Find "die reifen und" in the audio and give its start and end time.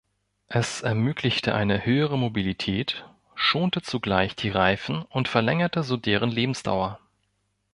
4.35-5.27